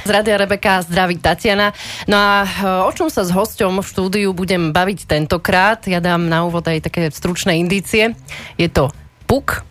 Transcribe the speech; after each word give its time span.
Z 0.00 0.08
Radia 0.10 0.36
Rebeka 0.36 0.82
zdraví 0.82 1.22
Tatiana. 1.22 1.70
No 2.10 2.18
a 2.18 2.42
e, 2.42 2.48
o 2.88 2.90
čom 2.90 3.06
sa 3.06 3.22
s 3.22 3.30
hosťom 3.30 3.78
v 3.78 3.86
štúdiu 3.86 4.28
budem 4.34 4.74
baviť 4.74 5.06
tentokrát? 5.06 5.86
Ja 5.86 6.02
dám 6.02 6.26
na 6.26 6.42
úvod 6.42 6.66
aj 6.66 6.90
také 6.90 7.08
stručné 7.14 7.56
indície. 7.62 8.18
Je 8.58 8.66
to 8.66 8.90
puk, 9.30 9.62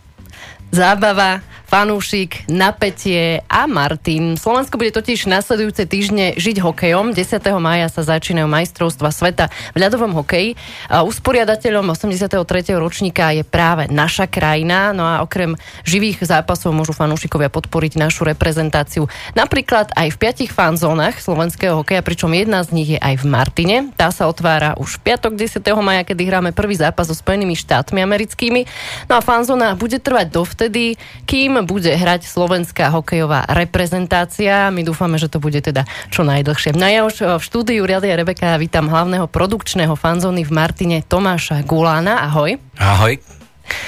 zábava, 0.72 1.44
fanúšik, 1.70 2.50
napätie 2.50 3.46
a 3.46 3.70
Martin. 3.70 4.34
Slovensko 4.42 4.82
bude 4.82 4.90
totiž 4.90 5.30
nasledujúce 5.30 5.86
týždne 5.86 6.34
žiť 6.34 6.66
hokejom. 6.66 7.14
10. 7.14 7.38
maja 7.62 7.86
sa 7.94 8.02
začínajú 8.02 8.50
majstrovstva 8.50 9.14
sveta 9.14 9.54
v 9.78 9.86
ľadovom 9.86 10.18
hokeji. 10.18 10.58
Usporiadateľom 10.90 11.94
83. 11.94 12.42
ročníka 12.74 13.30
je 13.38 13.46
práve 13.46 13.86
naša 13.86 14.26
krajina. 14.26 14.98
No 14.98 15.06
a 15.06 15.22
okrem 15.22 15.54
živých 15.86 16.26
zápasov 16.26 16.74
môžu 16.74 16.98
fanúšikovia 16.98 17.54
podporiť 17.54 18.02
našu 18.02 18.26
reprezentáciu. 18.26 19.06
Napríklad 19.38 19.94
aj 19.94 20.10
v 20.10 20.18
piatich 20.18 20.50
fanzónach 20.50 21.22
slovenského 21.22 21.86
hokeja, 21.86 22.02
pričom 22.02 22.34
jedna 22.34 22.66
z 22.66 22.74
nich 22.74 22.90
je 22.98 23.00
aj 23.00 23.22
v 23.22 23.26
Martine. 23.30 23.78
Tá 23.94 24.10
sa 24.10 24.26
otvára 24.26 24.74
už 24.82 24.98
v 24.98 25.14
piatok 25.14 25.38
10. 25.38 25.62
maja, 25.86 26.02
kedy 26.02 26.26
hráme 26.26 26.50
prvý 26.50 26.82
zápas 26.82 27.06
so 27.06 27.14
Spojenými 27.14 27.54
štátmi 27.54 28.02
americkými. 28.02 28.66
No 29.06 29.20
a 29.20 29.22
fanzóna 29.22 29.78
bude 29.78 30.02
trvať 30.02 30.34
dovtedy, 30.34 30.98
kým 31.30 31.59
bude 31.64 31.90
hrať 31.90 32.28
slovenská 32.28 32.92
hokejová 32.92 33.48
reprezentácia. 33.50 34.70
My 34.70 34.84
dúfame, 34.84 35.20
že 35.20 35.32
to 35.32 35.42
bude 35.42 35.60
teda 35.60 35.88
čo 36.12 36.28
najdlhšie. 36.28 36.76
No 36.76 36.86
ja 36.88 37.04
už 37.08 37.16
eh, 37.22 37.28
v 37.40 37.44
štúdiu 37.44 37.84
Radia 37.88 38.16
Rebeka 38.16 38.60
vítam 38.62 38.88
hlavného 38.88 39.26
produkčného 39.28 39.96
fanzóny 39.96 40.44
v 40.44 40.52
Martine 40.52 40.98
Tomáša 41.04 41.64
Gulána. 41.64 42.28
Ahoj. 42.30 42.60
Ahoj. 42.80 43.40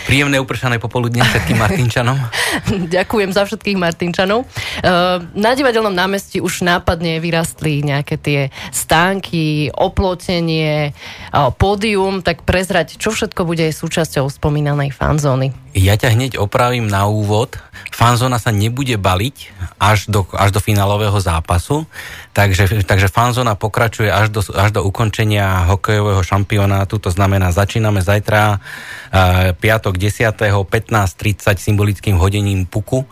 Príjemné 0.05 0.37
upršané 0.37 0.77
popoludne 0.77 1.25
všetkým 1.25 1.57
Martinčanom. 1.57 2.17
Ďakujem 2.95 3.31
za 3.33 3.45
všetkých 3.49 3.77
Martinčanov. 3.77 4.45
Eh, 4.45 5.17
na 5.33 5.51
divadelnom 5.53 5.93
námestí 5.93 6.37
už 6.41 6.65
nápadne 6.65 7.17
vyrastli 7.17 7.81
nejaké 7.81 8.15
tie 8.17 8.39
stánky, 8.69 9.73
oplotenie, 9.73 10.93
eh, 10.93 11.49
pódium, 11.57 12.21
tak 12.21 12.45
prezrať, 12.45 12.97
čo 12.97 13.13
všetko 13.13 13.45
bude 13.45 13.69
súčasťou 13.69 14.29
spomínanej 14.29 14.93
fanzóny. 14.93 15.60
Ja 15.71 15.95
ťa 15.95 16.09
hneď 16.11 16.31
opravím 16.35 16.91
na 16.91 17.07
úvod. 17.07 17.55
Fanzóna 17.95 18.39
sa 18.43 18.51
nebude 18.51 18.99
baliť 18.99 19.55
až 19.79 20.11
do, 20.11 20.27
až 20.35 20.51
do 20.51 20.59
finálového 20.59 21.15
zápasu, 21.23 21.87
takže, 22.35 22.83
takže 22.83 23.07
fanzóna 23.07 23.55
pokračuje 23.55 24.11
až 24.11 24.27
do, 24.31 24.41
až 24.43 24.75
do 24.75 24.81
ukončenia 24.83 25.69
hokejového 25.71 26.19
šampionátu, 26.23 26.99
to 26.99 27.09
znamená 27.13 27.55
začíname 27.55 28.03
zajtra 28.03 28.57
uh, 28.57 29.55
piatok 29.55 29.95
10. 29.95 30.33
15.30 30.33 31.57
symbolickým 31.57 32.15
hodením 32.19 32.67
puku 32.67 33.07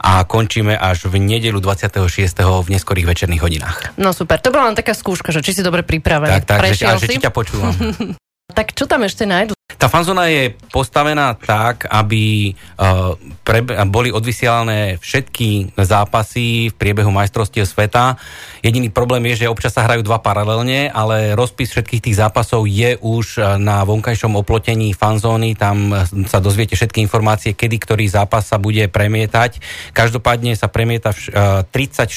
a 0.00 0.24
končíme 0.24 0.74
až 0.74 1.06
v 1.06 1.20
nedelu 1.20 1.58
26. 1.62 2.00
v 2.40 2.68
neskorých 2.70 3.06
večerných 3.06 3.42
hodinách. 3.42 3.78
No 4.00 4.10
super, 4.10 4.42
to 4.42 4.50
bola 4.50 4.72
len 4.72 4.76
taká 4.78 4.96
skúška, 4.96 5.30
že 5.30 5.44
či 5.44 5.54
si 5.54 5.62
dobre 5.62 5.86
pripravený. 5.86 6.42
Tak, 6.42 6.58
tak, 6.58 6.60
že, 6.74 6.86
že 6.98 7.06
či 7.06 7.22
ťa 7.22 7.30
počúvam. 7.30 7.74
tak 8.58 8.74
čo 8.74 8.88
tam 8.90 9.06
ešte 9.06 9.28
nájdu? 9.28 9.59
Tá 9.80 9.88
fanzona 9.88 10.28
je 10.28 10.52
postavená 10.68 11.32
tak, 11.40 11.88
aby 11.88 12.52
uh, 12.52 13.16
pre, 13.40 13.64
boli 13.88 14.12
odvysielané 14.12 15.00
všetky 15.00 15.72
zápasy 15.72 16.68
v 16.68 16.74
priebehu 16.76 17.08
majstrovstiev 17.08 17.64
sveta. 17.64 18.20
Jediný 18.60 18.92
problém 18.92 19.24
je, 19.32 19.40
že 19.40 19.48
občas 19.48 19.72
sa 19.72 19.88
hrajú 19.88 20.04
dva 20.04 20.20
paralelne, 20.20 20.92
ale 20.92 21.32
rozpis 21.32 21.72
všetkých 21.72 22.04
tých 22.04 22.20
zápasov 22.20 22.68
je 22.68 23.00
už 23.00 23.40
uh, 23.40 23.56
na 23.56 23.80
vonkajšom 23.88 24.36
oplotení 24.36 24.92
fanzóny. 24.92 25.56
Tam 25.56 25.88
uh, 25.88 26.04
sa 26.28 26.44
dozviete 26.44 26.76
všetky 26.76 27.00
informácie, 27.00 27.56
kedy 27.56 27.80
ktorý 27.80 28.04
zápas 28.04 28.52
sa 28.52 28.60
bude 28.60 28.84
premietať. 28.84 29.64
Každopádne 29.96 30.60
sa 30.60 30.68
premieta 30.68 31.16
uh, 31.16 31.64
34 31.64 32.12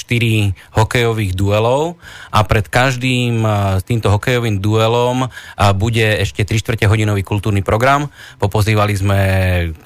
hokejových 0.75 1.31
duelov 1.31 1.95
a 2.27 2.43
pred 2.43 2.67
každým 2.67 3.47
uh, 3.47 3.79
týmto 3.79 4.11
hokejovým 4.11 4.59
duelom 4.59 5.31
uh, 5.31 5.71
bude 5.71 6.19
ešte 6.19 6.43
3 6.43 6.59
čtvrte 6.59 6.91
hodinový 6.91 7.23
kultúrny 7.23 7.52
kultúrny 7.53 7.61
program. 7.61 8.09
Popozývali 8.41 8.93
sme 8.97 9.19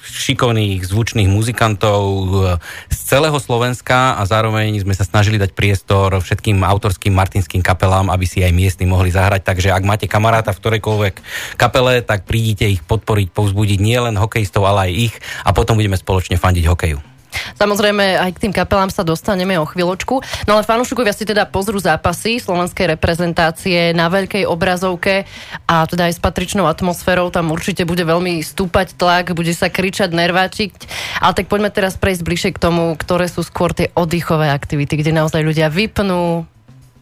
šikovných 0.00 0.80
zvučných 0.88 1.28
muzikantov 1.28 2.02
eh, 2.32 2.56
z 2.88 2.98
celého 3.04 3.36
Slovenska 3.36 4.16
a 4.16 4.24
zároveň 4.24 4.80
sme 4.80 4.96
sa 4.96 5.04
snažili 5.04 5.36
dať 5.36 5.52
priestor 5.52 6.16
všetkým 6.16 6.64
autorským 6.64 7.12
martinským 7.12 7.60
kapelám, 7.60 8.08
aby 8.08 8.24
si 8.24 8.40
aj 8.40 8.56
miestni 8.56 8.88
mohli 8.88 9.12
zahrať. 9.12 9.44
Takže 9.44 9.68
ak 9.76 9.84
máte 9.84 10.06
kamaráta 10.08 10.56
v 10.56 10.60
ktorejkoľvek 10.64 11.14
kapele, 11.60 12.00
tak 12.00 12.24
prídite 12.24 12.64
ich 12.64 12.80
podporiť, 12.80 13.28
povzbudiť 13.36 13.78
nielen 13.84 14.16
hokejistov, 14.16 14.64
ale 14.64 14.88
aj 14.88 15.12
ich 15.12 15.14
a 15.44 15.52
potom 15.52 15.76
budeme 15.76 16.00
spoločne 16.00 16.40
fandiť 16.40 16.64
hokeju. 16.64 17.17
Samozrejme, 17.58 18.22
aj 18.22 18.38
k 18.38 18.42
tým 18.46 18.54
kapelám 18.54 18.86
sa 18.88 19.02
dostaneme 19.02 19.58
o 19.58 19.66
chvíľočku. 19.66 20.22
No 20.46 20.54
ale 20.54 20.62
fanúšikovia 20.62 21.10
si 21.10 21.26
teda 21.26 21.50
pozrú 21.50 21.82
zápasy 21.82 22.38
slovenskej 22.38 22.94
reprezentácie 22.94 23.90
na 23.98 24.06
veľkej 24.06 24.46
obrazovke 24.46 25.26
a 25.66 25.82
teda 25.90 26.06
aj 26.06 26.14
s 26.16 26.20
patričnou 26.22 26.70
atmosférou 26.70 27.34
tam 27.34 27.50
určite 27.50 27.82
bude 27.82 28.06
veľmi 28.06 28.38
stúpať 28.46 28.94
tlak, 28.94 29.34
bude 29.34 29.50
sa 29.50 29.66
kričať 29.66 30.14
nerváčik. 30.14 30.70
Ale 31.18 31.34
tak 31.34 31.50
poďme 31.50 31.74
teraz 31.74 31.98
prejsť 31.98 32.22
bližšie 32.22 32.50
k 32.54 32.62
tomu, 32.62 32.94
ktoré 32.94 33.26
sú 33.26 33.42
skôr 33.42 33.74
tie 33.74 33.90
oddychové 33.98 34.54
aktivity, 34.54 34.94
kde 34.94 35.18
naozaj 35.18 35.42
ľudia 35.42 35.66
vypnú, 35.66 36.46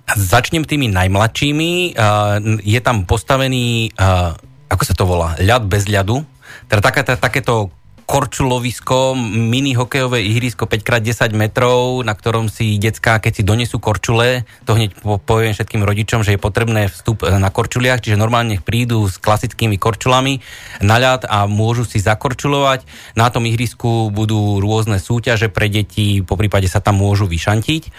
Začnem 0.07 0.63
tými 0.63 0.87
najmladšími. 0.95 1.99
Je 2.63 2.79
tam 2.79 3.03
postavený, 3.11 3.91
ako 4.71 4.83
sa 4.87 4.95
to 4.95 5.03
volá, 5.03 5.35
ľad 5.43 5.67
bez 5.67 5.91
ľadu. 5.91 6.23
Teda 6.71 6.79
také, 6.79 7.03
takéto 7.03 7.75
korčulovisko, 8.07 9.19
mini 9.19 9.75
hokejové 9.75 10.23
ihrisko 10.23 10.71
5x10 10.71 11.35
metrov, 11.35 12.07
na 12.07 12.15
ktorom 12.15 12.47
si 12.47 12.79
detská, 12.79 13.19
keď 13.19 13.33
si 13.35 13.43
donesú 13.43 13.83
korčule, 13.83 14.47
to 14.63 14.79
hneď 14.79 14.95
poviem 15.27 15.51
všetkým 15.51 15.83
rodičom, 15.83 16.23
že 16.23 16.39
je 16.39 16.41
potrebné 16.41 16.87
vstup 16.87 17.27
na 17.27 17.51
korčuliach, 17.51 17.99
čiže 17.99 18.15
normálne 18.15 18.63
prídu 18.63 19.11
s 19.11 19.19
klasickými 19.19 19.75
korčulami 19.75 20.39
na 20.87 21.03
ľad 21.03 21.27
a 21.27 21.51
môžu 21.51 21.83
si 21.83 21.99
zakorčulovať. 21.99 22.87
Na 23.19 23.27
tom 23.35 23.43
ihrisku 23.45 24.15
budú 24.15 24.63
rôzne 24.63 25.03
súťaže 25.03 25.51
pre 25.51 25.67
deti, 25.67 26.23
po 26.23 26.39
prípade 26.39 26.71
sa 26.71 26.79
tam 26.79 27.03
môžu 27.03 27.27
vyšantiť. 27.27 27.91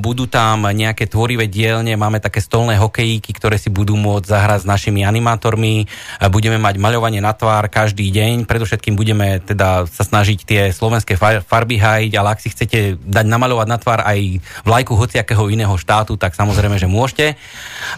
Budú 0.00 0.24
tam 0.24 0.64
nejaké 0.72 1.04
tvorivé 1.04 1.44
dielne, 1.44 1.92
máme 1.92 2.16
také 2.16 2.40
stolné 2.40 2.80
hokejíky, 2.80 3.36
ktoré 3.36 3.60
si 3.60 3.68
budú 3.68 3.92
môcť 3.92 4.24
zahrať 4.24 4.64
s 4.64 4.70
našimi 4.70 5.04
animátormi. 5.04 5.84
Budeme 6.32 6.56
mať 6.56 6.80
maľovanie 6.80 7.20
na 7.20 7.36
tvár 7.36 7.68
každý 7.68 8.08
deň, 8.08 8.48
predovšetkým 8.48 8.96
budeme 8.96 9.36
teda 9.44 9.84
sa 9.84 10.00
snažiť 10.00 10.38
tie 10.48 10.62
slovenské 10.72 11.20
farby 11.44 11.76
hajiť, 11.76 12.12
ale 12.16 12.28
ak 12.32 12.40
si 12.40 12.48
chcete 12.56 13.04
dať 13.04 13.26
namaľovať 13.28 13.66
na 13.68 13.76
tvár 13.76 14.00
aj 14.00 14.40
vlajku 14.64 14.96
hociakého 14.96 15.44
iného 15.52 15.76
štátu, 15.76 16.16
tak 16.16 16.32
samozrejme, 16.32 16.80
že 16.80 16.88
môžete. 16.88 17.36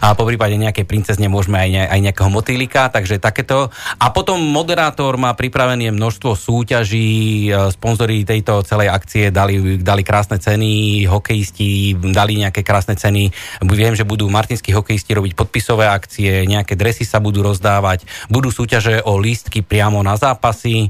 A 0.03 0.19
po 0.19 0.27
prípade 0.27 0.59
nejakej 0.59 0.83
princezne 0.83 1.31
môžeme 1.31 1.63
aj, 1.63 1.69
ne, 1.71 1.83
aj 1.87 1.99
nejakého 2.11 2.27
motýlika, 2.27 2.91
takže 2.91 3.23
takéto. 3.23 3.71
A 4.03 4.11
potom 4.11 4.35
moderátor 4.35 5.15
má 5.15 5.31
pripravené 5.31 5.95
množstvo 5.95 6.35
súťaží, 6.35 7.47
e, 7.47 7.71
sponzori 7.71 8.27
tejto 8.27 8.67
celej 8.67 8.91
akcie 8.91 9.31
dali, 9.31 9.79
dali 9.79 10.03
krásne 10.03 10.43
ceny, 10.43 11.07
hokejisti 11.07 11.52
hokejisti 11.53 11.93
dali 12.13 12.41
nejaké 12.41 12.65
krásne 12.65 12.97
ceny. 12.97 13.29
Viem, 13.61 13.93
že 13.93 14.07
budú 14.07 14.25
martinskí 14.29 14.73
hokejisti 14.73 15.13
robiť 15.13 15.33
podpisové 15.37 15.85
akcie, 15.85 16.49
nejaké 16.49 16.73
dresy 16.73 17.05
sa 17.05 17.21
budú 17.21 17.45
rozdávať, 17.45 18.09
budú 18.27 18.49
súťaže 18.49 19.05
o 19.05 19.21
lístky 19.21 19.61
priamo 19.61 20.01
na 20.01 20.17
zápasy. 20.17 20.89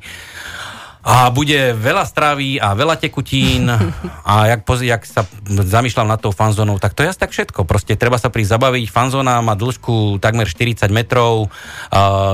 A 1.03 1.27
bude 1.35 1.75
veľa 1.75 2.07
stravy 2.07 2.63
a 2.63 2.71
veľa 2.71 2.95
tekutín 2.95 3.67
a 4.29 4.33
jak, 4.47 4.63
jak 4.63 5.03
sa 5.03 5.27
zamýšľam 5.45 6.07
nad 6.07 6.19
tou 6.23 6.31
fanzónou, 6.31 6.79
tak 6.79 6.95
to 6.95 7.03
je 7.03 7.11
asi 7.11 7.19
tak 7.19 7.35
všetko. 7.35 7.67
Proste 7.67 7.99
treba 7.99 8.15
sa 8.15 8.31
prísť 8.31 8.55
zabaviť. 8.55 8.87
Fanzóna 8.87 9.43
má 9.43 9.59
dĺžku 9.59 10.23
takmer 10.23 10.47
40 10.47 10.87
metrov, 10.95 11.51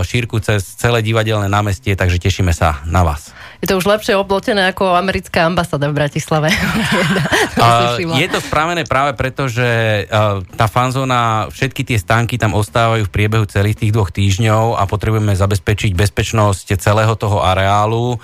šírku 0.06 0.38
cez 0.38 0.62
celé 0.78 1.02
divadelné 1.02 1.50
námestie, 1.50 1.97
takže 1.97 2.22
tešíme 2.22 2.53
sa 2.53 2.85
na 2.85 3.02
vás. 3.02 3.34
Je 3.59 3.68
to 3.68 3.75
už 3.75 3.91
lepšie 3.91 4.16
oblotené 4.16 4.72
ako 4.72 4.96
americká 4.96 5.44
ambasáda 5.44 5.91
v 5.91 5.97
Bratislave. 6.00 6.47
uh, 7.60 8.00
je 8.00 8.27
to 8.31 8.39
spravené 8.39 8.88
práve 8.88 9.18
preto, 9.19 9.51
že 9.51 10.07
tá 10.56 10.72
fanzóna, 10.72 11.51
všetky 11.51 11.83
tie 11.83 12.00
stánky 12.00 12.39
tam 12.39 12.56
ostávajú 12.56 13.04
v 13.04 13.12
priebehu 13.12 13.44
celých 13.50 13.83
tých 13.83 13.92
dvoch 13.92 14.15
týždňov 14.15 14.80
a 14.80 14.88
potrebujeme 14.88 15.36
zabezpečiť 15.36 15.92
bezpečnosť 15.92 16.80
celého 16.80 17.12
toho 17.19 17.44
areálu. 17.44 18.15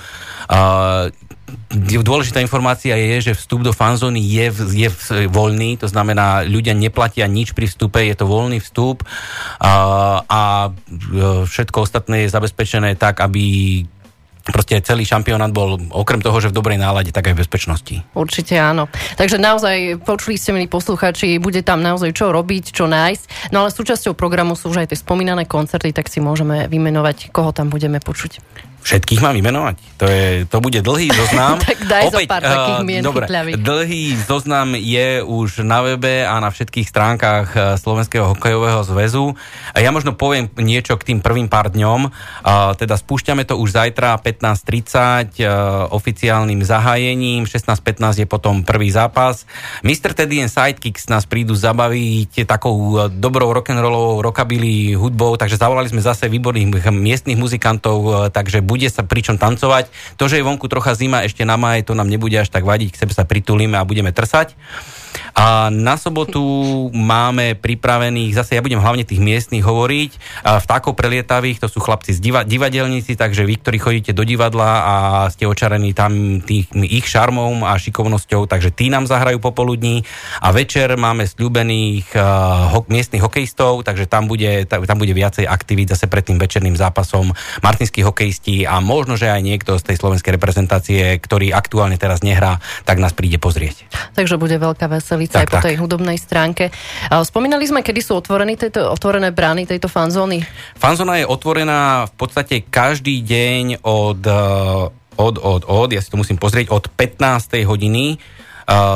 Dôležitá 1.76 2.40
informácia 2.40 2.96
je, 2.96 3.32
že 3.32 3.38
vstup 3.38 3.62
do 3.64 3.76
fanzóny 3.76 4.20
je, 4.24 4.48
je 4.74 4.90
voľný, 5.28 5.78
to 5.80 5.88
znamená, 5.92 6.48
ľudia 6.48 6.72
neplatia 6.72 7.28
nič 7.28 7.52
pri 7.52 7.68
vstupe, 7.68 8.00
je 8.00 8.16
to 8.16 8.26
voľný 8.26 8.64
vstup 8.64 9.04
a, 9.60 9.74
a 10.24 10.42
všetko 11.46 11.84
ostatné 11.84 12.26
je 12.26 12.34
zabezpečené 12.34 12.96
tak, 12.96 13.20
aby 13.20 13.84
proste 14.46 14.78
celý 14.86 15.10
šampionát 15.10 15.50
bol 15.50 15.82
okrem 15.90 16.22
toho, 16.22 16.38
že 16.38 16.54
v 16.54 16.58
dobrej 16.62 16.78
nálade, 16.78 17.10
tak 17.10 17.34
aj 17.34 17.34
v 17.34 17.42
bezpečnosti. 17.42 17.96
Určite 18.14 18.54
áno. 18.62 18.86
Takže 19.18 19.42
naozaj, 19.42 20.06
počuli 20.06 20.38
ste 20.38 20.54
milí 20.54 20.70
poslucháči, 20.70 21.42
bude 21.42 21.66
tam 21.66 21.82
naozaj 21.82 22.14
čo 22.14 22.30
robiť, 22.30 22.70
čo 22.70 22.86
nájsť. 22.86 23.50
No 23.50 23.66
ale 23.66 23.74
súčasťou 23.74 24.14
programu 24.14 24.54
sú 24.54 24.70
už 24.70 24.86
aj 24.86 24.94
tie 24.94 25.02
spomínané 25.02 25.50
koncerty, 25.50 25.90
tak 25.98 26.14
si 26.14 26.22
môžeme 26.22 26.70
vymenovať, 26.70 27.34
koho 27.34 27.50
tam 27.58 27.74
budeme 27.74 27.98
počuť. 27.98 28.38
Všetkých 28.86 29.18
mám 29.18 29.34
vymenovať. 29.34 29.98
To, 29.98 30.06
je, 30.06 30.46
to 30.46 30.62
bude 30.62 30.78
dlhý 30.78 31.10
zoznam. 31.10 31.58
tak 31.66 31.82
daj 31.90 32.14
Opäť, 32.14 32.30
zo 32.30 32.30
pár 32.30 32.44
uh, 32.46 32.54
takých 32.54 32.82
mien 32.86 33.02
dobre, 33.02 33.26
Dlhý 33.58 34.14
zoznam 34.30 34.78
je 34.78 35.26
už 35.26 35.66
na 35.66 35.82
webe 35.82 36.22
a 36.22 36.38
na 36.38 36.54
všetkých 36.54 36.86
stránkach 36.86 37.48
eh, 37.58 37.62
Slovenského 37.82 38.38
hokejového 38.38 38.86
zväzu. 38.86 39.34
A 39.74 39.82
ja 39.82 39.90
možno 39.90 40.14
poviem 40.14 40.54
niečo 40.62 40.94
k 41.02 41.10
tým 41.10 41.20
prvým 41.26 41.50
pár 41.50 41.74
dňom. 41.74 42.14
Uh, 42.46 42.78
teda 42.78 42.94
spúšťame 42.94 43.42
to 43.50 43.58
už 43.58 43.74
zajtra 43.74 44.22
15.30 44.22 45.42
uh, 45.42 45.90
oficiálnym 45.90 46.62
zahájením. 46.62 47.50
16.15 47.50 48.22
je 48.22 48.28
potom 48.30 48.62
prvý 48.62 48.94
zápas. 48.94 49.50
Mr. 49.82 50.14
Teddy 50.14 50.46
and 50.46 50.54
Sidekicks 50.54 51.10
nás 51.10 51.26
prídu 51.26 51.58
zabaviť 51.58 52.46
takou 52.46 53.10
dobrou 53.10 53.50
rock'n'rollovou 53.50 54.22
rockabilly 54.22 54.94
hudbou, 54.94 55.42
takže 55.42 55.58
zavolali 55.58 55.90
sme 55.90 56.06
zase 56.06 56.30
výborných 56.30 56.70
miestnych 56.94 57.40
muzikantov, 57.40 58.30
takže 58.30 58.62
bude 58.76 58.92
sa 58.92 59.08
pričom 59.08 59.40
tancovať. 59.40 59.88
To, 60.20 60.28
že 60.28 60.44
je 60.44 60.44
vonku 60.44 60.68
trocha 60.68 60.92
zima 60.92 61.24
ešte 61.24 61.48
na 61.48 61.56
maj, 61.56 61.88
to 61.88 61.96
nám 61.96 62.12
nebude 62.12 62.36
až 62.36 62.52
tak 62.52 62.68
vadiť, 62.68 62.92
k 62.92 63.00
sebe 63.00 63.16
sa 63.16 63.24
pritulíme 63.24 63.80
a 63.80 63.88
budeme 63.88 64.12
trsať. 64.12 64.60
A 65.36 65.68
na 65.68 66.00
sobotu 66.00 66.40
máme 66.96 67.60
pripravených, 67.60 68.40
zase 68.40 68.56
ja 68.56 68.64
budem 68.64 68.80
hlavne 68.80 69.04
tých 69.04 69.20
miestnych 69.20 69.68
hovoriť, 69.68 70.12
vtákov 70.64 70.96
prelietavých, 70.96 71.60
to 71.60 71.68
sú 71.68 71.84
chlapci 71.84 72.16
z 72.16 72.24
diva, 72.24 72.48
divadelníci, 72.48 73.20
takže 73.20 73.44
vy, 73.44 73.60
ktorí 73.60 73.78
chodíte 73.84 74.12
do 74.16 74.24
divadla 74.24 74.72
a 74.88 74.96
ste 75.28 75.44
očarení 75.44 75.92
tam 75.92 76.40
tých, 76.40 76.72
ich 76.88 77.04
šarmom 77.04 77.68
a 77.68 77.76
šikovnosťou, 77.76 78.48
takže 78.48 78.72
tí 78.72 78.88
nám 78.88 79.12
zahrajú 79.12 79.44
popoludní. 79.44 80.08
A 80.40 80.56
večer 80.56 80.96
máme 80.96 81.28
sľúbených 81.28 82.16
uh, 82.16 82.72
ho, 82.72 82.88
miestnych 82.88 83.20
hokejistov, 83.20 83.84
takže 83.84 84.08
tam 84.08 84.32
bude, 84.32 84.64
tam 84.72 84.98
bude 84.98 85.12
viacej 85.12 85.52
aktivít 85.52 85.92
zase 85.92 86.08
pred 86.08 86.24
tým 86.24 86.40
večerným 86.40 86.80
zápasom. 86.80 87.36
Martinskí 87.60 88.08
hokejisti 88.08 88.64
a 88.64 88.80
možno, 88.80 89.20
že 89.20 89.28
aj 89.28 89.44
niekto 89.44 89.76
z 89.76 89.84
tej 89.84 90.00
slovenskej 90.00 90.32
reprezentácie, 90.40 91.20
ktorý 91.20 91.52
aktuálne 91.52 92.00
teraz 92.00 92.24
nehrá, 92.24 92.64
tak 92.88 93.04
nás 93.04 93.12
príde 93.12 93.36
pozrieť. 93.36 93.84
Takže 94.16 94.40
bude 94.40 94.56
veľká 94.56 94.88
veselý 94.88 95.25
Tak, 95.32 95.40
aj 95.42 95.48
po 95.48 95.58
tak. 95.60 95.66
tej 95.72 95.76
hudobnej 95.80 96.18
stránke. 96.20 96.70
Spomínali 97.10 97.66
sme, 97.66 97.82
kedy 97.82 98.02
sú 98.02 98.18
otvorené, 98.18 98.58
tejto, 98.58 98.90
otvorené 98.90 99.32
brány 99.34 99.66
tejto 99.66 99.90
fanzóny? 99.90 100.44
Fanzóna 100.78 101.22
je 101.22 101.26
otvorená 101.26 102.10
v 102.10 102.14
podstate 102.16 102.66
každý 102.66 103.22
deň 103.26 103.86
od, 103.86 104.22
eh, 104.24 105.22
od, 105.22 105.36
od, 105.40 105.62
od, 105.66 105.90
ja 105.92 106.02
si 106.04 106.12
to 106.12 106.20
musím 106.20 106.38
pozrieť, 106.38 106.70
od 106.72 106.92
15. 106.92 107.64
hodiny 107.66 108.20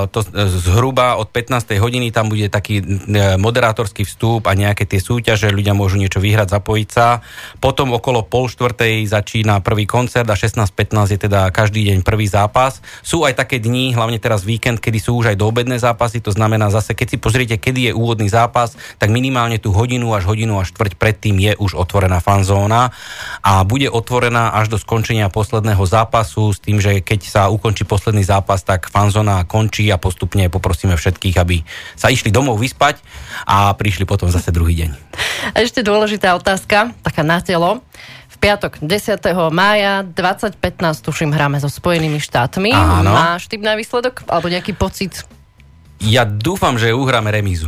to 0.10 0.19
zhruba 0.50 1.21
od 1.21 1.30
15. 1.30 1.77
hodiny 1.77 2.10
tam 2.10 2.33
bude 2.33 2.50
taký 2.50 2.81
e, 2.81 2.83
moderátorský 3.38 4.01
vstup 4.01 4.50
a 4.50 4.57
nejaké 4.57 4.89
tie 4.89 4.98
súťaže, 4.98 5.54
ľudia 5.54 5.77
môžu 5.77 6.01
niečo 6.01 6.18
vyhrať, 6.18 6.57
zapojiť 6.57 6.89
sa. 6.89 7.21
Potom 7.62 7.94
okolo 7.94 8.25
pol 8.25 8.50
štvrtej 8.50 9.06
začína 9.06 9.62
prvý 9.62 9.86
koncert 9.86 10.25
a 10.25 10.33
16.15 10.33 11.13
je 11.13 11.19
teda 11.21 11.54
každý 11.54 11.86
deň 11.94 12.01
prvý 12.01 12.25
zápas. 12.25 12.81
Sú 13.06 13.30
aj 13.30 13.38
také 13.38 13.62
dni, 13.62 13.94
hlavne 13.94 14.18
teraz 14.18 14.42
víkend, 14.42 14.81
kedy 14.81 14.98
sú 14.98 15.21
už 15.21 15.33
aj 15.33 15.38
doobedné 15.38 15.77
zápasy, 15.77 16.18
to 16.18 16.33
znamená 16.33 16.74
zase, 16.74 16.98
keď 16.98 17.07
si 17.13 17.18
pozriete, 17.21 17.56
kedy 17.62 17.92
je 17.92 17.98
úvodný 17.98 18.25
zápas, 18.25 18.74
tak 18.98 19.13
minimálne 19.13 19.62
tú 19.62 19.69
hodinu 19.69 20.18
až 20.18 20.25
hodinu 20.25 20.57
až 20.57 20.74
štvrť 20.74 20.98
predtým 20.98 21.38
je 21.38 21.54
už 21.62 21.77
otvorená 21.77 22.18
fanzóna 22.25 22.89
a 23.45 23.62
bude 23.62 23.86
otvorená 23.86 24.57
až 24.57 24.74
do 24.74 24.77
skončenia 24.81 25.30
posledného 25.30 25.81
zápasu 25.86 26.50
s 26.50 26.57
tým, 26.57 26.81
že 26.81 27.06
keď 27.06 27.19
sa 27.21 27.42
ukončí 27.54 27.86
posledný 27.86 28.25
zápas, 28.25 28.66
tak 28.66 28.89
fanzóna 28.89 29.45
skončí 29.60 29.92
a 29.92 30.00
postupne 30.00 30.48
poprosíme 30.48 30.96
všetkých, 30.96 31.36
aby 31.36 31.68
sa 32.00 32.08
išli 32.08 32.32
domov 32.32 32.64
vyspať 32.64 33.04
a 33.44 33.76
prišli 33.76 34.08
potom 34.08 34.32
zase 34.32 34.56
druhý 34.56 34.80
deň. 34.80 34.90
A 35.52 35.60
ešte 35.60 35.84
dôležitá 35.84 36.32
otázka, 36.40 36.96
taká 37.04 37.28
na 37.28 37.44
telo. 37.44 37.84
V 38.32 38.36
piatok 38.40 38.80
10. 38.80 39.20
mája 39.52 40.08
2015, 40.08 40.56
tuším, 41.04 41.36
hráme 41.36 41.60
so 41.60 41.68
Spojenými 41.68 42.24
štátmi. 42.24 42.72
Áno. 42.72 43.12
Máš 43.12 43.52
typ 43.52 43.60
na 43.60 43.76
výsledok? 43.76 44.24
Alebo 44.32 44.48
nejaký 44.48 44.72
pocit? 44.80 45.28
Ja 46.00 46.24
dúfam, 46.24 46.80
že 46.80 46.96
uhráme 46.96 47.28
remízu. 47.28 47.68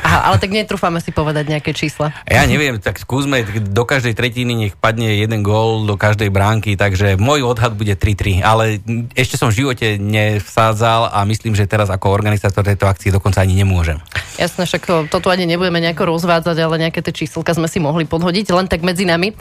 Aha, 0.00 0.32
ale 0.32 0.36
tak 0.40 0.50
netrúfame 0.50 0.98
si 1.04 1.12
povedať 1.12 1.52
nejaké 1.52 1.76
čísla. 1.76 2.12
Ja 2.24 2.48
neviem, 2.48 2.80
tak 2.80 2.96
skúsme, 2.96 3.44
do 3.44 3.84
každej 3.84 4.16
tretiny 4.16 4.52
nech 4.56 4.74
padne 4.76 5.20
jeden 5.20 5.44
gól 5.44 5.84
do 5.84 6.00
každej 6.00 6.32
bránky, 6.32 6.74
takže 6.74 7.20
môj 7.20 7.44
odhad 7.44 7.76
bude 7.76 7.92
3-3, 7.94 8.40
ale 8.40 8.80
ešte 9.12 9.36
som 9.36 9.52
v 9.52 9.64
živote 9.64 10.00
nevsádzal 10.00 11.12
a 11.12 11.22
myslím, 11.28 11.52
že 11.52 11.68
teraz 11.68 11.92
ako 11.92 12.10
organizátor 12.10 12.64
tejto 12.64 12.88
akcie 12.88 13.12
dokonca 13.12 13.44
ani 13.44 13.56
nemôžem. 13.60 14.00
Jasné, 14.40 14.64
však 14.64 14.82
to, 14.88 14.94
to 15.12 15.18
tu 15.20 15.28
ani 15.28 15.44
nebudeme 15.44 15.84
nejako 15.84 16.16
rozvádzať, 16.16 16.56
ale 16.56 16.88
nejaké 16.88 17.04
tie 17.04 17.12
číselka 17.12 17.52
sme 17.52 17.68
si 17.68 17.76
mohli 17.76 18.08
podhodiť, 18.08 18.56
len 18.56 18.66
tak 18.66 18.80
medzi 18.80 19.04
nami. 19.04 19.36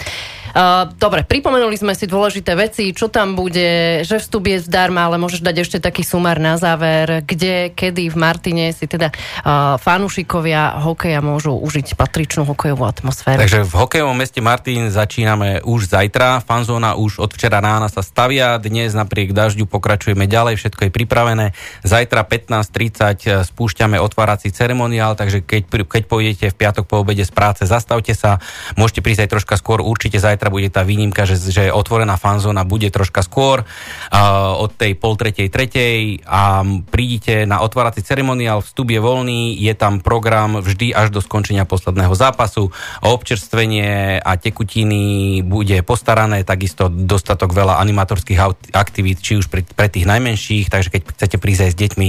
Uh, 0.50 0.90
dobre, 0.98 1.22
pripomenuli 1.22 1.78
sme 1.78 1.94
si 1.94 2.10
dôležité 2.10 2.58
veci, 2.58 2.90
čo 2.92 3.08
tam 3.08 3.38
bude, 3.38 4.02
že 4.02 4.18
vstup 4.18 4.50
je 4.50 4.58
zdarma, 4.66 5.06
ale 5.06 5.22
môžeš 5.22 5.46
dať 5.46 5.56
ešte 5.62 5.78
taký 5.78 6.02
sumár 6.02 6.42
na 6.42 6.58
záver, 6.58 7.22
kde, 7.22 7.74
kedy 7.74 8.10
v 8.10 8.18
Martine 8.18 8.66
si 8.74 8.90
teda 8.90 9.14
uh, 9.14 9.78
fanúšikovia 9.78 10.82
hokeja 10.82 11.22
môžu 11.22 11.54
užiť 11.54 11.94
patričnú 11.94 12.50
hokejovú 12.50 12.88
atmosféru. 12.88 13.38
Takže 13.38 13.62
v 13.68 13.74
hokejovom 13.78 14.18
meste 14.18 14.42
Martin 14.42 14.90
začíname 14.90 15.62
už 15.62 15.94
zajtra, 15.94 16.42
fanzóna 16.42 16.98
už 16.98 17.22
od 17.22 17.30
včera 17.36 17.62
rána 17.62 17.92
sa 17.92 18.02
stavia, 18.02 18.58
dnes 18.58 18.98
napriek 18.98 19.36
dažďu 19.36 19.70
pokračujeme 19.70 20.26
ďalej, 20.26 20.58
všetko 20.58 20.90
je 20.90 20.92
pripravené. 20.92 21.46
Zajtra 21.86 22.26
15.30 22.26 23.46
spúšťame 23.54 24.02
otvárací 24.02 24.50
ceremoniál, 24.50 25.14
takže 25.14 25.46
keď, 25.46 25.86
keď 25.86 26.04
pôjdete 26.10 26.46
v 26.50 26.56
piatok 26.58 26.86
po 26.90 27.04
obede 27.04 27.22
z 27.28 27.34
práce, 27.36 27.68
zastavte 27.68 28.16
sa, 28.18 28.42
môžete 28.80 29.04
prísť 29.04 29.28
aj 29.28 29.30
troška 29.36 29.56
skôr, 29.60 29.84
určite 29.84 30.18
zajtra 30.18 30.39
zajtra 30.40 30.56
bude 30.56 30.72
tá 30.72 30.88
výnimka, 30.88 31.28
že, 31.28 31.36
že 31.36 31.68
otvorená 31.68 32.16
fanzóna 32.16 32.64
bude 32.64 32.88
troška 32.88 33.28
skôr 33.28 33.68
uh, 33.68 34.56
od 34.56 34.72
tej 34.72 34.96
pol 34.96 35.20
tretej, 35.20 35.52
tretej 35.52 36.24
a 36.24 36.64
prídite 36.64 37.44
na 37.44 37.60
otvárací 37.60 38.00
ceremoniál, 38.00 38.64
vstup 38.64 38.96
je 38.96 39.04
voľný, 39.04 39.60
je 39.60 39.76
tam 39.76 40.00
program 40.00 40.64
vždy 40.64 40.96
až 40.96 41.12
do 41.12 41.20
skončenia 41.20 41.68
posledného 41.68 42.16
zápasu, 42.16 42.72
občerstvenie 43.04 44.24
a 44.24 44.40
tekutiny 44.40 45.44
bude 45.44 45.84
postarané, 45.84 46.48
takisto 46.48 46.88
dostatok 46.88 47.52
veľa 47.52 47.84
animatorských 47.84 48.72
aktivít, 48.72 49.20
či 49.20 49.44
už 49.44 49.52
pre, 49.52 49.68
pre 49.68 49.92
tých 49.92 50.08
najmenších, 50.08 50.72
takže 50.72 50.96
keď 50.96 51.02
chcete 51.20 51.36
prísť 51.36 51.68
aj 51.68 51.72
s 51.76 51.78
deťmi, 51.84 52.08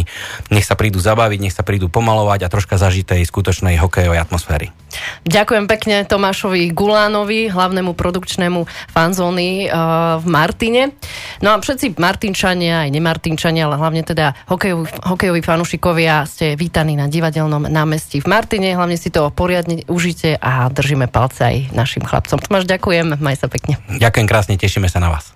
nech 0.54 0.62
sa 0.62 0.78
prídu 0.78 1.02
zabaviť, 1.02 1.38
nech 1.42 1.56
sa 1.56 1.66
prídu 1.66 1.90
pomalovať 1.90 2.46
a 2.46 2.52
troška 2.52 2.78
zažitej 2.78 3.26
skutočnej 3.26 3.74
hokejovej 3.82 4.22
atmosféry. 4.22 4.70
Ďakujem 5.26 5.70
pekne 5.70 5.96
Tomášovi 6.02 6.74
Gulánovi, 6.74 7.46
hlavnému 7.46 7.94
produkčnému 8.20 8.68
fanzóny 8.92 9.72
uh, 9.72 10.20
v 10.20 10.26
Martine. 10.28 10.92
No 11.40 11.56
a 11.56 11.56
všetci 11.56 11.96
Martinčania, 11.96 12.84
aj 12.84 12.92
nemartinčania, 12.92 13.64
ale 13.64 13.80
hlavne 13.80 14.04
teda 14.04 14.36
hokejoví, 14.44 14.84
hokejoví 15.08 15.40
fanúšikovia 15.40 16.28
ste 16.28 16.52
vítaní 16.52 17.00
na 17.00 17.08
divadelnom 17.08 17.64
námestí 17.64 18.20
v 18.20 18.28
Martine. 18.28 18.76
Hlavne 18.76 19.00
si 19.00 19.08
to 19.08 19.32
poriadne 19.32 19.88
užite 19.88 20.36
a 20.36 20.68
držíme 20.68 21.08
palce 21.08 21.48
aj 21.48 21.56
našim 21.72 22.04
chlapcom. 22.04 22.36
Tomáš, 22.36 22.68
ďakujem, 22.68 23.16
maj 23.16 23.40
sa 23.40 23.48
pekne. 23.48 23.80
Ďakujem 23.88 24.28
krásne, 24.28 24.60
tešíme 24.60 24.92
sa 24.92 25.00
na 25.00 25.16
vás. 25.16 25.32